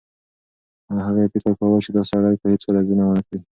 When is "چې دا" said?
1.85-2.03